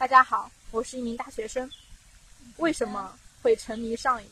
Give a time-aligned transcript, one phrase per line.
[0.00, 1.70] 大家好，我是一名大学生。
[2.56, 4.26] 为什么会沉迷上瘾？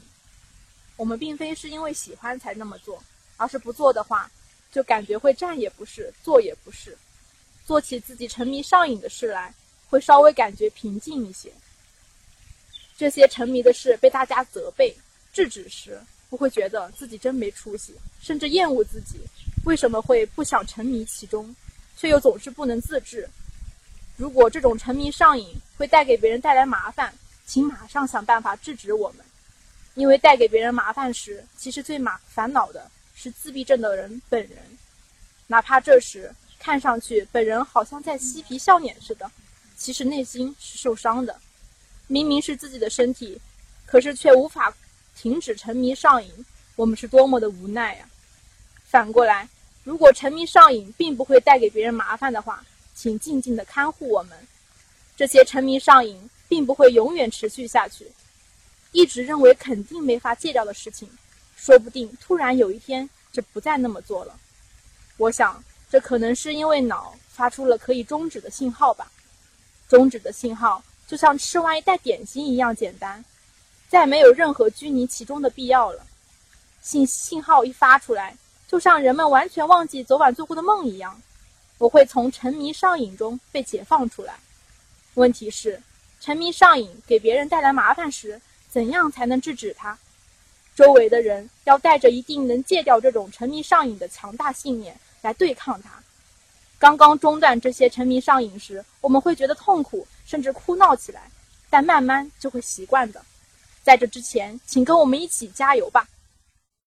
[0.96, 3.04] 我们并非是因为喜欢才那么做，
[3.36, 4.30] 而是不做的话，
[4.72, 6.96] 就感觉会站也不是，坐也不是。
[7.66, 9.52] 做起自己沉迷上瘾的事来，
[9.90, 11.52] 会稍微感觉平静一些。
[12.96, 14.96] 这些沉迷的事被大家责备、
[15.34, 16.00] 制止时，
[16.30, 19.20] 不会觉得自己真没出息，甚至厌恶自己。
[19.66, 21.54] 为什么会不想沉迷其中，
[21.94, 23.28] 却又总是不能自制？
[24.18, 27.14] 如果这种沉迷上瘾会带给别人带来麻烦，
[27.46, 29.24] 请马上想办法制止我们。
[29.94, 34.58] 因为带给别人麻烦时，其实最麻烦恼的是自闭症的人本人。
[35.46, 39.30] 哪怕这时看上去本人好像在嬉皮笑脸似的，
[39.76, 41.38] 其实内心是受伤的。
[42.08, 43.40] 明明是自己的身体，
[43.86, 44.74] 可是却无法
[45.16, 46.44] 停止沉迷上瘾，
[46.74, 48.08] 我们是多么的无奈呀！
[48.84, 49.48] 反过来，
[49.84, 52.64] 如果沉迷上瘾并不会带给别人麻烦的话，
[53.00, 54.36] 请静静的看护我们，
[55.16, 58.10] 这些沉迷上瘾并不会永远持续下去。
[58.90, 61.08] 一直认为肯定没法戒掉的事情，
[61.54, 64.36] 说不定突然有一天就不再那么做了。
[65.16, 69.12] 我想，这可能是因为脑发出了可以终止的信号吧。
[69.86, 73.24] 终止的信号就像吃完一袋点心一样简单，
[73.88, 76.04] 再没有任何拘泥其中的必要了。
[76.80, 81.22] 信信号一发出来，就像人们完全忘记昨晚做过的梦一样。
[81.78, 84.34] 我会从沉迷上瘾中被解放出来。
[85.14, 85.80] 问题是，
[86.20, 89.96] 沉迷上瘾给别人带来麻烦时，怎样才能制止它？
[90.74, 95.90] 周围的人要带着一定能戒掉这种沉迷上瘾的强大信念来对抗它。
[96.78, 101.30] 刚刚中断这些沉迷上瘾时，我们会觉得痛苦，甚至哭闹起来，
[101.68, 103.20] 但慢慢就会习惯的。
[103.82, 106.08] 在这之前，请跟我们一起加油吧！